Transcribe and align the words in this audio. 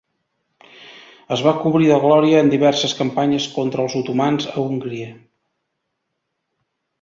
Es 1.35 1.43
va 1.47 1.51
cobrir 1.65 1.89
de 1.91 1.99
glòria 2.05 2.39
en 2.45 2.49
diverses 2.53 2.95
campanyes 3.01 3.45
contra 3.59 3.85
els 3.85 3.99
otomans 4.01 4.49
a 4.55 4.57
Hongria. 4.65 5.13